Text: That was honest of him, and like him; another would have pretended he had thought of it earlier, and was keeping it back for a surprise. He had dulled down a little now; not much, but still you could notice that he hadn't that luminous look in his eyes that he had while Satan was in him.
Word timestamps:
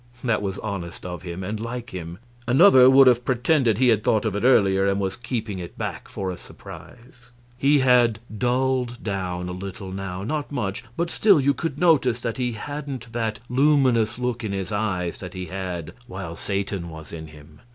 That 0.23 0.41
was 0.41 0.57
honest 0.57 1.05
of 1.05 1.21
him, 1.21 1.43
and 1.43 1.59
like 1.59 1.91
him; 1.91 2.17
another 2.47 2.89
would 2.89 3.05
have 3.05 3.23
pretended 3.23 3.77
he 3.77 3.89
had 3.89 4.03
thought 4.03 4.25
of 4.25 4.35
it 4.35 4.43
earlier, 4.43 4.87
and 4.87 4.99
was 4.99 5.15
keeping 5.15 5.59
it 5.59 5.77
back 5.77 6.07
for 6.07 6.31
a 6.31 6.39
surprise. 6.39 7.29
He 7.55 7.81
had 7.81 8.17
dulled 8.35 9.03
down 9.03 9.47
a 9.47 9.51
little 9.51 9.91
now; 9.91 10.23
not 10.23 10.51
much, 10.51 10.83
but 10.97 11.11
still 11.11 11.39
you 11.39 11.53
could 11.53 11.77
notice 11.77 12.19
that 12.21 12.37
he 12.37 12.53
hadn't 12.53 13.13
that 13.13 13.41
luminous 13.47 14.17
look 14.17 14.43
in 14.43 14.53
his 14.53 14.71
eyes 14.71 15.19
that 15.19 15.35
he 15.35 15.45
had 15.45 15.93
while 16.07 16.35
Satan 16.35 16.89
was 16.89 17.13
in 17.13 17.27
him. 17.27 17.59